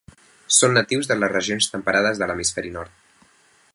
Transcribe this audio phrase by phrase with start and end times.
[0.59, 2.97] Són natius de les regions temperades de l'hemisferi nord.